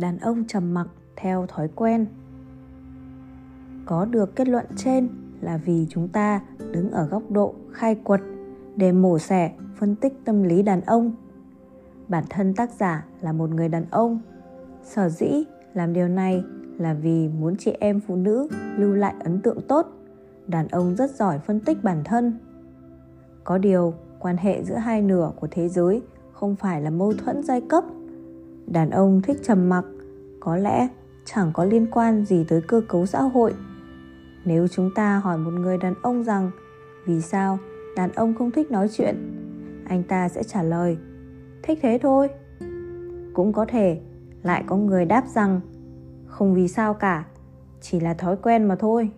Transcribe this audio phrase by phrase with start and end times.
[0.00, 2.06] đàn ông trầm mặc theo thói quen.
[3.86, 5.08] Có được kết luận trên
[5.40, 6.40] là vì chúng ta
[6.72, 8.20] đứng ở góc độ khai quật
[8.76, 11.12] để mổ xẻ, phân tích tâm lý đàn ông.
[12.08, 14.20] Bản thân tác giả là một người đàn ông,
[14.82, 15.44] sở dĩ
[15.74, 16.44] làm điều này
[16.78, 19.86] là vì muốn chị em phụ nữ lưu lại ấn tượng tốt,
[20.46, 22.38] đàn ông rất giỏi phân tích bản thân.
[23.44, 26.02] Có điều, quan hệ giữa hai nửa của thế giới
[26.32, 27.84] không phải là mâu thuẫn giai cấp.
[28.66, 29.84] Đàn ông thích trầm mặc
[30.46, 30.88] có lẽ
[31.24, 33.54] chẳng có liên quan gì tới cơ cấu xã hội.
[34.44, 36.50] Nếu chúng ta hỏi một người đàn ông rằng,
[37.06, 37.58] vì sao
[37.96, 39.16] đàn ông không thích nói chuyện?
[39.88, 40.98] anh ta sẽ trả lời,
[41.62, 42.28] thích thế thôi.
[43.34, 44.00] Cũng có thể
[44.42, 45.60] lại có người đáp rằng,
[46.26, 47.26] không vì sao cả,
[47.80, 49.10] chỉ là thói quen mà thôi.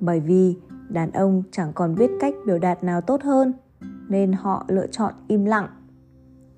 [0.00, 0.56] Bởi vì
[0.88, 3.52] đàn ông chẳng còn biết cách biểu đạt nào tốt hơn,
[4.08, 5.68] nên họ lựa chọn im lặng.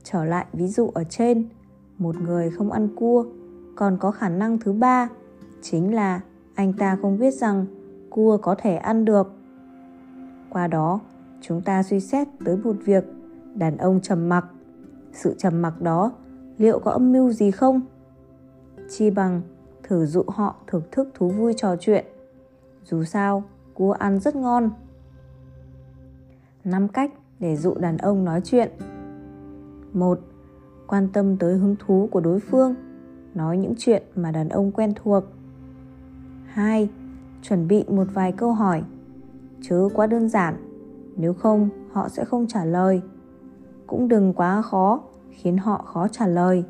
[0.03, 1.49] Trở lại ví dụ ở trên
[2.03, 3.25] một người không ăn cua.
[3.75, 5.09] Còn có khả năng thứ ba,
[5.63, 6.21] chính là
[6.55, 7.67] anh ta không biết rằng
[8.11, 9.33] cua có thể ăn được.
[10.51, 11.01] Qua đó,
[11.41, 13.05] chúng ta suy xét tới một việc,
[13.55, 14.47] đàn ông trầm mặc.
[15.13, 16.13] Sự trầm mặc đó
[16.59, 17.81] liệu có âm mưu gì không?
[18.89, 19.43] Chi bằng
[19.83, 22.05] thử dụ họ thưởng thức thú vui trò chuyện.
[22.85, 23.43] Dù sao,
[23.75, 24.71] cua ăn rất ngon.
[26.65, 28.71] Năm cách để dụ đàn ông nói chuyện.
[29.93, 30.21] Một
[30.93, 32.75] quan tâm tới hứng thú của đối phương,
[33.35, 35.25] nói những chuyện mà đàn ông quen thuộc
[36.47, 36.89] 2.
[37.43, 38.83] Chuẩn bị một vài câu hỏi
[39.61, 40.55] chứ quá đơn giản,
[41.17, 43.03] Nếu không, họ sẽ không trả lời
[43.87, 46.65] Cũng đừng quá khó, Khiến họ khó trả lời,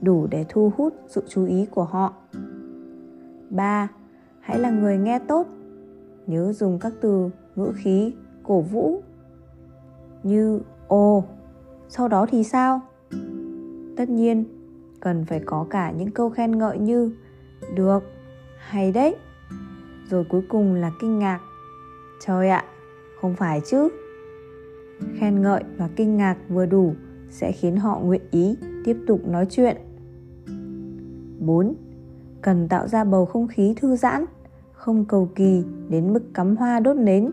[0.00, 2.12] Đủ để thu hút sự chú ý của họ
[3.50, 3.88] 3.
[4.40, 5.46] Hãy là người nghe tốt
[6.26, 9.02] Nhớ dùng các từ ngữ khí, cổ vũ
[10.22, 11.24] Như, ồ,
[11.88, 12.80] Sau đó thì sao?
[13.96, 14.44] Tất nhiên
[15.00, 17.12] cần phải có cả những câu khen ngợi như
[17.74, 18.00] được
[18.58, 19.16] hay đấy
[20.10, 21.40] rồi cuối cùng là kinh ngạc
[22.20, 22.64] trời ạ
[23.20, 23.88] không phải chứ
[25.14, 26.94] khen ngợi và kinh ngạc vừa đủ
[27.30, 29.76] sẽ khiến họ nguyện ý tiếp tục nói chuyện
[31.46, 31.74] 4.
[32.42, 34.24] Cần tạo ra bầu không khí thư giãn,
[34.72, 37.30] không cầu kỳ đến mức cắm hoa đốt nến.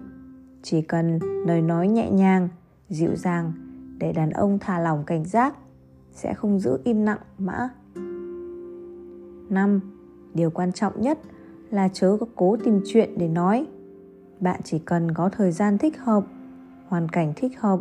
[0.62, 2.50] Chỉ cần lời nói nhẹ nhàng,
[2.90, 3.54] dịu dàng
[3.98, 5.56] để đàn ông thả lỏng cảnh giác,
[6.12, 7.70] sẽ không giữ im lặng mã.
[9.50, 9.80] 5
[10.34, 11.20] điều quan trọng nhất
[11.70, 13.68] là chớ có cố tìm chuyện để nói.
[14.40, 16.24] Bạn chỉ cần có thời gian thích hợp,
[16.88, 17.80] hoàn cảnh thích hợp,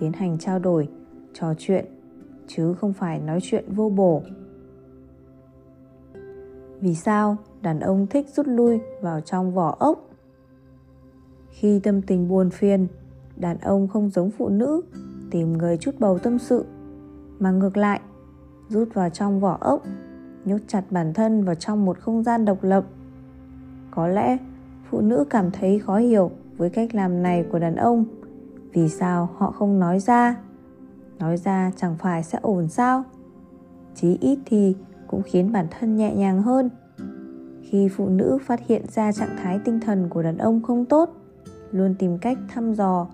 [0.00, 0.88] tiến hành trao đổi,
[1.32, 1.84] trò chuyện,
[2.46, 4.22] chứ không phải nói chuyện vô bổ.
[6.80, 10.10] Vì sao đàn ông thích rút lui vào trong vỏ ốc?
[11.50, 12.86] Khi tâm tình buồn phiền,
[13.36, 14.80] đàn ông không giống phụ nữ
[15.30, 16.64] tìm người chút bầu tâm sự
[17.38, 18.00] mà ngược lại,
[18.68, 19.82] rút vào trong vỏ ốc,
[20.44, 22.84] nhốt chặt bản thân vào trong một không gian độc lập.
[23.90, 24.38] Có lẽ
[24.90, 28.04] phụ nữ cảm thấy khó hiểu với cách làm này của đàn ông.
[28.72, 30.36] Vì sao họ không nói ra?
[31.18, 33.04] Nói ra chẳng phải sẽ ổn sao?
[33.94, 34.76] Chí ít thì
[35.06, 36.70] cũng khiến bản thân nhẹ nhàng hơn.
[37.62, 41.10] Khi phụ nữ phát hiện ra trạng thái tinh thần của đàn ông không tốt,
[41.72, 43.06] luôn tìm cách thăm dò,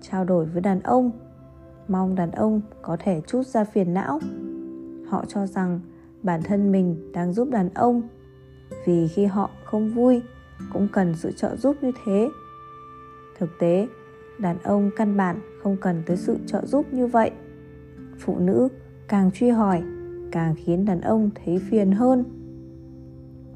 [0.00, 1.10] trao đổi với đàn ông
[1.90, 4.20] mong đàn ông có thể chút ra phiền não.
[5.08, 5.80] Họ cho rằng
[6.22, 8.02] bản thân mình đang giúp đàn ông,
[8.86, 10.22] vì khi họ không vui,
[10.72, 12.28] cũng cần sự trợ giúp như thế.
[13.38, 13.88] Thực tế,
[14.38, 17.30] đàn ông căn bản không cần tới sự trợ giúp như vậy.
[18.18, 18.68] Phụ nữ
[19.08, 19.82] càng truy hỏi,
[20.32, 22.24] càng khiến đàn ông thấy phiền hơn.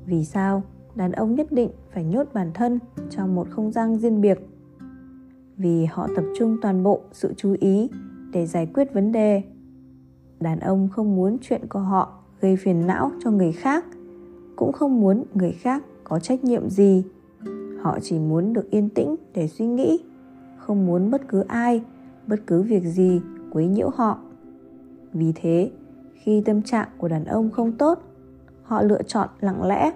[0.07, 0.63] Vì sao
[0.95, 2.79] đàn ông nhất định phải nhốt bản thân
[3.11, 4.39] trong một không gian riêng biệt?
[5.57, 7.91] Vì họ tập trung toàn bộ sự chú ý
[8.35, 9.43] để giải quyết vấn đề.
[10.41, 13.85] Đàn ông không muốn chuyện của họ gây phiền não cho người khác,
[14.57, 17.05] cũng không muốn người khác có trách nhiệm gì.
[17.81, 20.05] Họ chỉ muốn được yên tĩnh để suy nghĩ,
[20.59, 21.83] không muốn bất cứ ai,
[22.27, 23.21] bất cứ việc gì
[23.53, 24.19] quấy nhiễu họ.
[25.13, 25.71] Vì thế,
[26.15, 27.99] khi tâm trạng của đàn ông không tốt,
[28.63, 29.93] họ lựa chọn lặng lẽ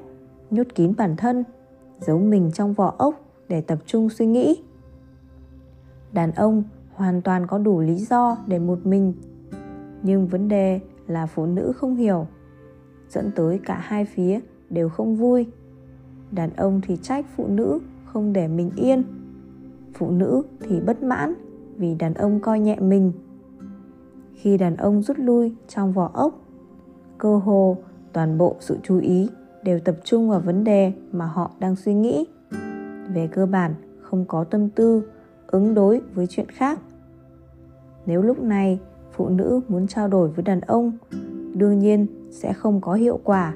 [0.51, 1.45] nhốt kín bản thân,
[2.01, 3.15] giấu mình trong vỏ ốc
[3.49, 4.63] để tập trung suy nghĩ.
[6.13, 6.63] Đàn ông
[6.99, 9.13] hoàn toàn có đủ lý do để một mình.
[10.03, 12.27] Nhưng vấn đề là phụ nữ không hiểu,
[13.09, 14.41] dẫn tới cả hai phía
[14.71, 15.47] đều không vui.
[16.31, 19.03] Đàn ông thì trách phụ nữ không để mình yên,
[19.95, 21.35] phụ nữ thì bất mãn
[21.77, 23.13] vì đàn ông coi nhẹ mình.
[24.35, 26.41] Khi đàn ông rút lui trong vỏ ốc,
[27.19, 27.77] cơ hồ
[28.13, 29.29] toàn bộ sự chú ý
[29.63, 32.27] đều tập trung vào vấn đề mà họ đang suy nghĩ.
[33.15, 35.03] Về cơ bản, không có tâm tư
[35.47, 36.81] ứng đối với chuyện khác
[38.09, 38.81] nếu lúc này
[39.13, 40.93] phụ nữ muốn trao đổi với đàn ông
[41.55, 43.55] đương nhiên sẽ không có hiệu quả.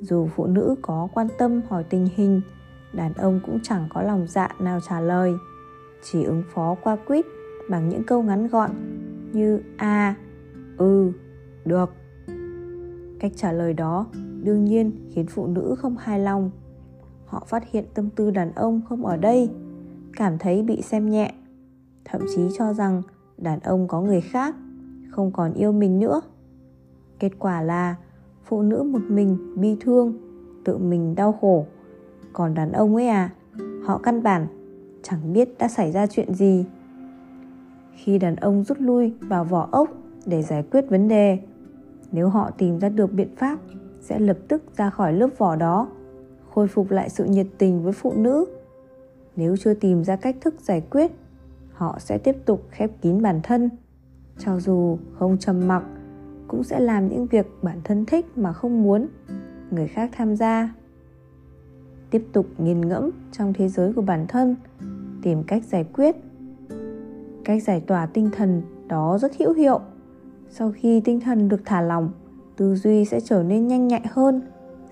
[0.00, 2.40] Dù phụ nữ có quan tâm hỏi tình hình
[2.92, 5.32] đàn ông cũng chẳng có lòng dạ nào trả lời.
[6.02, 7.26] Chỉ ứng phó qua quýt
[7.70, 8.70] bằng những câu ngắn gọn
[9.32, 10.14] như a à,
[10.76, 11.12] ừ
[11.64, 11.90] được.
[13.20, 14.06] Cách trả lời đó
[14.42, 16.50] đương nhiên khiến phụ nữ không hài lòng.
[17.26, 19.50] Họ phát hiện tâm tư đàn ông không ở đây
[20.16, 21.34] cảm thấy bị xem nhẹ
[22.04, 23.02] thậm chí cho rằng
[23.38, 24.54] đàn ông có người khác,
[25.10, 26.20] không còn yêu mình nữa.
[27.18, 27.96] Kết quả là,
[28.44, 30.14] phụ nữ một mình bi thương,
[30.64, 31.66] tự mình đau khổ.
[32.32, 33.30] Còn đàn ông ấy à
[33.84, 34.46] họ căn bản
[35.02, 36.64] chẳng biết đã xảy ra chuyện gì.
[37.92, 39.88] Khi đàn ông rút lui vào vỏ ốc
[40.26, 41.38] để giải quyết vấn đề,
[42.12, 43.58] nếu họ tìm ra được biện pháp,
[44.00, 45.88] sẽ lập tức ra khỏi lớp vỏ đó,
[46.50, 48.44] khôi phục lại sự nhiệt tình với phụ nữ.
[49.36, 51.12] Nếu chưa tìm ra cách thức giải quyết
[51.74, 53.70] họ sẽ tiếp tục khép kín bản thân.
[54.38, 55.82] Cho dù không trầm mặc,
[56.48, 59.06] cũng sẽ làm những việc bản thân thích mà không muốn.
[59.70, 60.74] Người khác tham gia.
[62.10, 64.56] Tiếp tục nghiền ngẫm trong thế giới của bản thân,
[65.22, 66.16] tìm cách giải quyết.
[67.44, 69.80] Cách giải tỏa tinh thần đó rất hữu hiệu.
[70.50, 72.10] Sau khi tinh thần được thả lỏng,
[72.56, 74.42] tư duy sẽ trở nên nhanh nhạy hơn,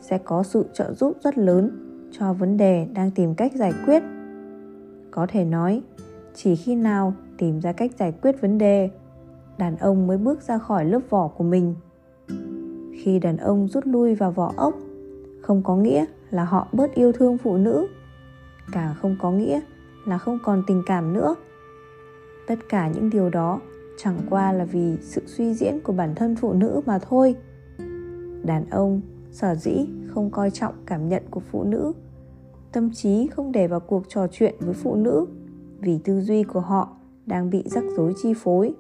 [0.01, 1.71] sẽ có sự trợ giúp rất lớn
[2.13, 4.03] cho vấn đề đang tìm cách giải quyết.
[5.11, 5.83] Có thể nói
[6.35, 8.91] chỉ khi nào tìm ra cách giải quyết vấn đề,
[9.59, 11.75] đàn ông mới bước ra khỏi lớp vỏ của mình.
[13.05, 14.75] Khi đàn ông rút lui vào vỏ ốc,
[15.43, 17.87] không có nghĩa là họ bớt yêu thương phụ nữ
[18.73, 19.61] càng không có nghĩa
[20.05, 21.35] là không còn tình cảm nữa.
[22.47, 23.61] Tất cả những điều đó
[23.99, 27.37] chẳng qua là vì sự suy diễn của bản thân phụ nữ mà thôi.
[28.45, 29.01] Đàn ông
[29.31, 31.93] sở dĩ không coi trọng cảm nhận của phụ nữ,
[32.73, 35.27] tâm trí không để vào cuộc trò chuyện với phụ nữ
[35.83, 36.89] vì tư duy của họ
[37.27, 38.75] đang bị rắc rối chi phối,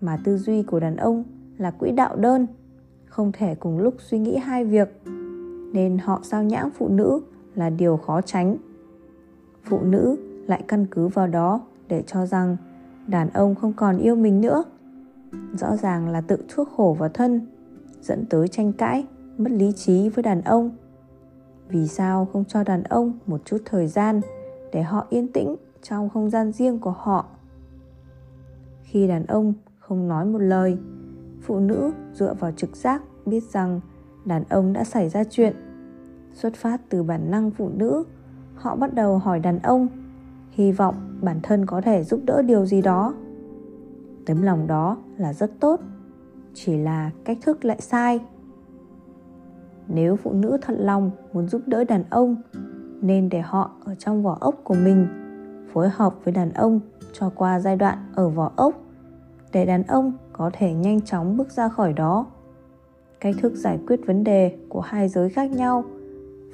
[0.00, 1.24] mà tư duy của đàn ông
[1.58, 2.46] là quỹ đạo đơn,
[3.04, 5.02] không thể cùng lúc suy nghĩ hai việc,
[5.72, 7.20] nên họ sao nhãng phụ nữ
[7.54, 8.56] là điều khó tránh.
[9.64, 10.16] Phụ nữ
[10.46, 12.56] lại căn cứ vào đó để cho rằng
[13.06, 14.64] đàn ông không còn yêu mình nữa.
[15.52, 17.46] Rõ ràng là tự chuốc khổ vào thân,
[18.00, 19.04] dẫn tới tranh cãi,
[19.38, 20.70] mất lý trí với đàn ông.
[21.68, 24.20] Vì sao không cho đàn ông một chút thời gian
[24.72, 25.56] để họ yên tĩnh?
[25.82, 27.26] Trong không gian riêng của họ.
[28.82, 30.78] Khi đàn ông không nói một lời,
[31.42, 33.80] phụ nữ dựa vào trực giác biết rằng
[34.24, 35.56] đàn ông đã xảy ra chuyện.
[36.32, 38.04] Xuất phát từ bản năng phụ nữ,
[38.54, 39.88] họ bắt đầu hỏi đàn ông,
[40.50, 43.14] hy vọng bản thân có thể giúp đỡ điều gì đó.
[44.26, 45.80] Tấm lòng đó là rất tốt,
[46.54, 48.20] chỉ là cách thức lại sai.
[49.88, 52.36] Nếu phụ nữ thật lòng muốn giúp đỡ đàn ông,
[53.00, 55.21] nên để họ ở trong vỏ ốc của mình
[55.72, 56.80] phối hợp với đàn ông
[57.12, 58.74] cho qua giai đoạn ở vỏ ốc,
[59.52, 62.26] để đàn ông có thể nhanh chóng bước ra khỏi đó.
[63.20, 65.84] Cách thức giải quyết vấn đề của hai giới khác nhau,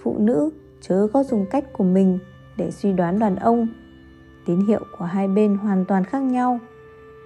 [0.03, 0.51] phụ nữ
[0.81, 2.19] chớ có dùng cách của mình
[2.57, 3.67] để suy đoán đàn ông.
[4.47, 6.59] Tín hiệu của hai bên hoàn toàn khác nhau.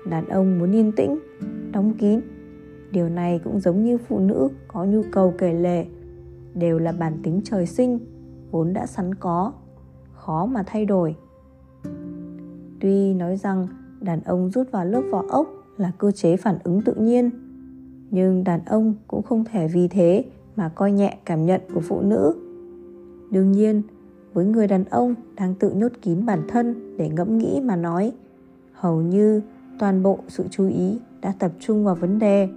[0.07, 1.19] Đàn ông muốn yên tĩnh,
[1.73, 2.21] đóng kín.
[2.91, 5.87] Điều này cũng giống như phụ nữ có nhu cầu kể lể,
[6.55, 7.99] đều là bản tính trời sinh,
[8.51, 9.53] vốn đã sẵn có,
[10.13, 11.17] khó mà thay đổi
[12.83, 13.67] tuy nói rằng
[14.01, 15.47] đàn ông rút vào lớp vỏ ốc
[15.77, 17.31] là cơ chế phản ứng tự nhiên,
[18.11, 20.25] nhưng đàn ông cũng không thể vì thế
[20.57, 22.35] mà coi nhẹ cảm nhận của phụ nữ.
[23.31, 23.83] Đương nhiên,
[24.33, 28.13] với người đàn ông đang tự nhốt kín bản thân để ngẫm nghĩ mà nói,
[28.73, 29.41] hầu như
[29.79, 32.49] toàn bộ sự chú ý đã tập trung vào vấn đề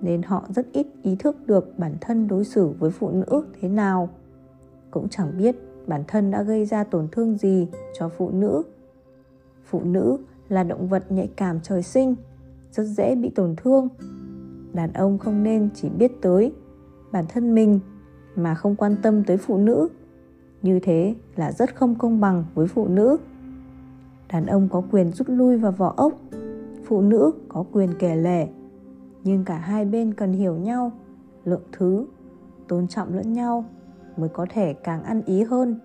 [0.00, 3.68] nên họ rất ít ý thức được bản thân đối xử với phụ nữ thế
[3.68, 4.08] nào.
[4.90, 7.66] Cũng chẳng biết bản thân đã gây ra tổn thương gì
[7.98, 8.62] cho phụ nữ
[9.70, 12.14] phụ nữ là động vật nhạy cảm trời sinh,
[12.72, 13.88] rất dễ bị tổn thương.
[14.72, 16.52] Đàn ông không nên chỉ biết tới
[17.12, 17.80] bản thân mình
[18.36, 19.88] mà không quan tâm tới phụ nữ.
[20.62, 23.16] Như thế là rất không công bằng với phụ nữ.
[24.32, 26.12] Đàn ông có quyền rút lui vào vỏ ốc,
[26.84, 28.48] phụ nữ có quyền kể lể.
[29.24, 30.92] Nhưng cả hai bên cần hiểu nhau,
[31.44, 32.06] lượng thứ,
[32.68, 33.64] tôn trọng lẫn nhau
[34.16, 35.80] mới có thể càng ăn ý hơn,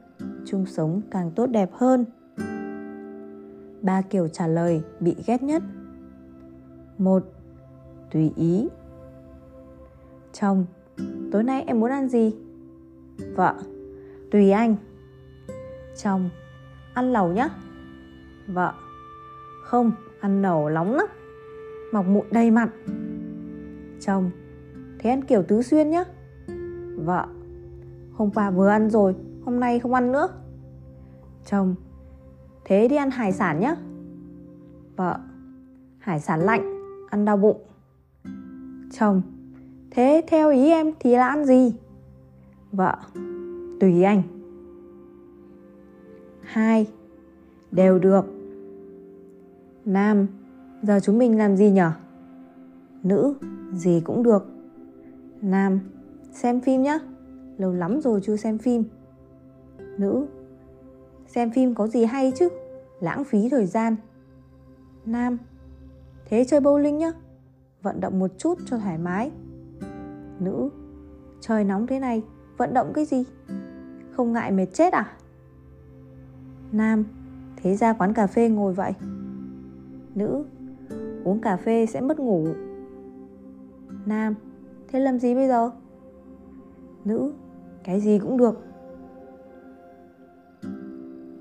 [0.46, 2.06] chung sống càng tốt đẹp hơn
[3.86, 5.64] ba kiểu trả lời bị ghét nhất.
[6.98, 7.24] Một,
[8.12, 8.68] tùy ý.
[10.34, 10.66] Chồng,
[11.32, 12.36] tối nay em muốn ăn gì?
[13.36, 13.56] Vợ,
[14.32, 14.76] tùy anh.
[15.96, 16.30] Chồng,
[16.94, 17.50] ăn lẩu nhá.
[18.48, 18.74] Vợ,
[19.64, 21.08] không, ăn lẩu nóng lắm,
[21.94, 22.70] mọc mụn đầy mặt.
[24.00, 24.32] Chồng,
[25.00, 26.04] thế ăn kiểu tứ xuyên nhá.
[26.96, 27.26] Vợ,
[28.14, 29.16] hôm qua vừa ăn rồi,
[29.46, 30.28] hôm nay không ăn nữa.
[31.46, 31.76] Chồng
[32.66, 33.76] thế đi ăn hải sản nhá.
[34.96, 35.20] Vợ,
[36.00, 37.62] hải sản lạnh, ăn đau bụng.
[38.92, 39.22] Chồng,
[39.92, 41.76] Thế theo ý em thì là ăn gì?
[42.72, 42.98] Vợ,
[43.80, 44.24] Tùy anh.
[46.42, 46.88] Hai,
[47.72, 48.26] Đều được.
[49.86, 50.28] Nam,
[50.82, 51.92] Giờ chúng mình làm gì nhở?
[53.04, 53.34] Nữ,
[53.74, 54.46] Gì cũng được.
[55.42, 55.80] Nam,
[56.32, 57.00] Xem phim nhá.
[57.58, 58.84] Lâu lắm rồi chưa xem phim.
[59.98, 60.28] Nữ
[61.36, 62.50] Xem phim có gì hay chứ?
[63.00, 63.96] Lãng phí thời gian.
[65.06, 65.38] Nam,
[66.26, 67.12] Thế chơi bowling nhá.
[67.82, 69.32] Vận động một chút cho thoải mái.
[70.40, 70.70] Nữ,
[71.42, 72.24] Trời nóng thế này,
[72.58, 73.24] Vận động cái gì?
[74.12, 75.18] Không ngại mệt chết à?
[76.72, 77.04] Nam,
[77.56, 78.94] Thế ra quán cà phê ngồi vậy.
[80.16, 80.46] Nữ,
[81.24, 82.48] Uống cà phê sẽ mất ngủ.
[84.06, 84.36] Nam,
[84.88, 85.72] Thế làm gì bây giờ?
[87.06, 87.34] Nữ,
[87.84, 88.62] Cái gì cũng được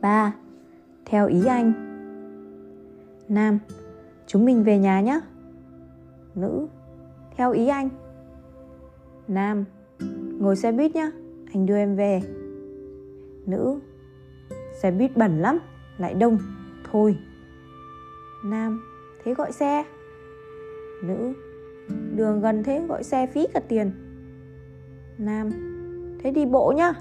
[0.04, 0.32] ba.
[1.04, 1.72] Theo ý anh.
[3.28, 3.58] Nam,
[4.26, 5.20] Chúng mình về nhà nhé
[6.34, 6.66] Nữ,
[7.36, 7.88] Theo ý anh.
[9.28, 9.64] Nam,
[10.38, 11.10] Ngồi xe buýt nhá.
[11.52, 12.20] Anh đưa em về.
[13.46, 13.80] Nữ,
[14.82, 15.58] Xe buýt bẩn lắm,
[15.98, 16.38] Lại đông.
[16.90, 17.18] Thôi.
[18.44, 18.82] Nam,
[19.24, 19.84] Thế gọi xe.
[21.04, 21.32] Nữ,
[22.16, 23.90] Đường gần thế gọi xe phí cả tiền.
[25.18, 25.50] Nam,
[26.22, 26.92] Thế đi bộ nhá.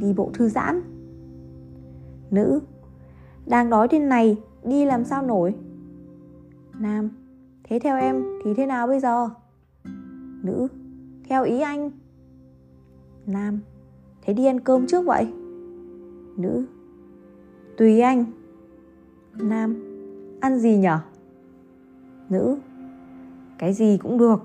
[0.00, 0.91] Đi bộ thư giãn.
[2.32, 2.60] Nữ.
[3.46, 5.54] Đang đói thế này, Đi làm sao nổi?
[6.78, 7.08] Nam,
[7.64, 9.28] Thế theo em thì thế nào bây giờ?
[10.42, 10.68] Nữ,
[11.28, 11.90] Theo ý anh.
[13.26, 13.60] Nam,
[14.22, 15.32] Thế đi ăn cơm trước vậy?
[16.36, 16.64] Nữ,
[17.76, 18.24] Tùy anh.
[19.34, 19.76] Nam,
[20.40, 20.98] Ăn gì nhở?
[22.28, 22.56] Nữ,
[23.58, 24.42] Cái gì cũng được.